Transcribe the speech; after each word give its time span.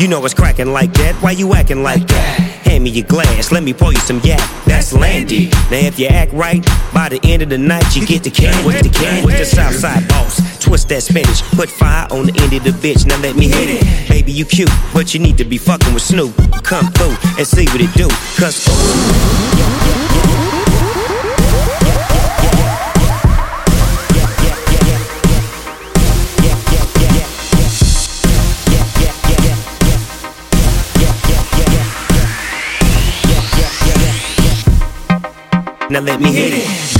You 0.00 0.08
know 0.08 0.24
it's 0.24 0.32
cracking 0.32 0.72
like 0.72 0.94
that. 0.94 1.14
Why 1.16 1.32
you 1.32 1.52
acting 1.52 1.82
like 1.82 2.08
that? 2.08 2.38
Hand 2.64 2.84
me 2.84 2.88
your 2.88 3.04
glass, 3.04 3.52
let 3.52 3.62
me 3.62 3.74
pour 3.74 3.92
you 3.92 3.98
some 3.98 4.18
yak. 4.24 4.40
That's 4.64 4.94
Landy. 4.94 5.50
Now 5.68 5.84
if 5.84 5.98
you 5.98 6.06
act 6.06 6.32
right, 6.32 6.64
by 6.94 7.10
the 7.10 7.20
end 7.22 7.42
of 7.42 7.50
the 7.50 7.58
night 7.58 7.94
you 7.94 8.06
get 8.06 8.24
the 8.24 8.30
can 8.30 8.64
with 8.64 8.80
the 8.80 8.88
can 8.88 9.26
with 9.26 9.36
the 9.36 9.44
Southside 9.44 10.08
boss. 10.08 10.40
Twist 10.58 10.88
that 10.88 11.02
spinach, 11.02 11.42
put 11.52 11.68
fire 11.68 12.08
on 12.10 12.24
the 12.24 12.32
end 12.40 12.54
of 12.54 12.64
the 12.64 12.70
bitch. 12.70 13.06
Now 13.06 13.20
let 13.20 13.36
me 13.36 13.48
hit 13.48 13.76
it. 13.76 14.08
Baby, 14.08 14.32
you 14.32 14.46
cute, 14.46 14.70
but 14.94 15.12
you 15.12 15.20
need 15.20 15.36
to 15.36 15.44
be 15.44 15.58
fucking 15.58 15.92
with 15.92 16.02
Snoop. 16.02 16.34
Come 16.64 16.86
through 16.96 17.16
and 17.36 17.46
see 17.46 17.66
what 17.66 17.82
it 17.84 17.92
do. 17.92 18.08
Cause 18.40 18.56
ooh, 18.72 19.19
Now 35.90 35.98
let 35.98 36.20
me 36.20 36.32
hit 36.32 36.52
it. 36.54 36.99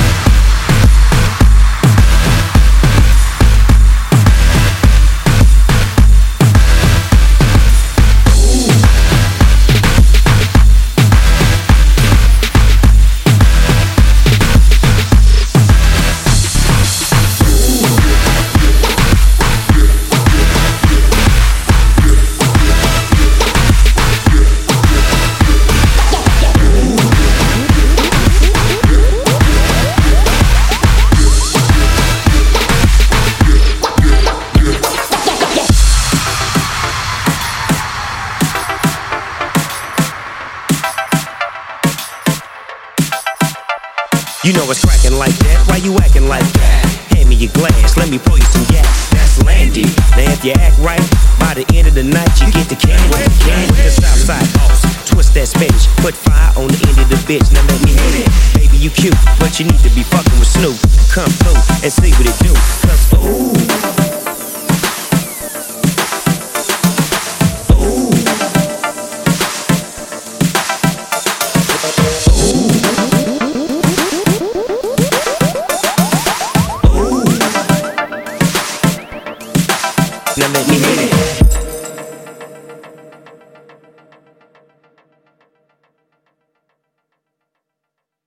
the 51.61 51.77
end 51.77 51.87
of 51.87 51.93
the 51.93 52.03
night 52.03 52.31
you 52.41 52.49
get 52.49 52.65
the 52.65 52.75
candy. 52.75 53.05
Candy, 53.45 53.69
the 53.77 53.91
Southside 53.93 54.41
boss. 54.57 54.81
Twist 55.05 55.33
that 55.35 55.45
spinach, 55.45 55.85
put 56.01 56.15
fire 56.15 56.49
on 56.57 56.73
the 56.73 56.81
end 56.89 56.97
of 56.97 57.07
the 57.09 57.21
bitch. 57.29 57.53
Now 57.53 57.61
let 57.69 57.85
me 57.85 57.93
hit 57.93 58.25
it. 58.25 58.29
Baby, 58.57 58.77
you 58.81 58.89
cute, 58.89 59.17
but 59.37 59.59
you 59.59 59.65
need 59.69 59.81
to 59.85 59.93
be 59.93 60.01
fucking 60.01 60.37
with 60.41 60.49
Snoop. 60.49 60.77
Come 61.13 61.29
through 61.45 61.61
and 61.85 61.91
see 61.93 62.09
what 62.17 62.25
it 62.25 62.37
do. 62.41 62.53
Cause 62.81 63.05